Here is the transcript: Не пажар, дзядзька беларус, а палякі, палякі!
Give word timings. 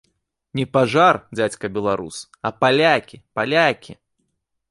Не 0.59 0.63
пажар, 0.77 1.19
дзядзька 1.35 1.65
беларус, 1.75 2.17
а 2.49 2.51
палякі, 2.63 3.17
палякі! 3.41 3.93